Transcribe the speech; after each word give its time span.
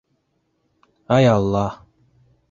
Ай 1.17 1.29
алла! 1.33 1.65